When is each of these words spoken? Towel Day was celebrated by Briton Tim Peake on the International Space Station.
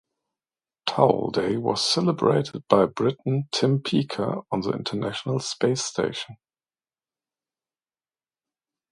Towel 0.87 1.29
Day 1.29 1.57
was 1.57 1.87
celebrated 1.87 2.63
by 2.67 2.87
Briton 2.87 3.47
Tim 3.51 3.79
Peake 3.83 4.19
on 4.19 4.61
the 4.61 4.71
International 4.71 5.39
Space 5.39 5.81
Station. 5.83 6.37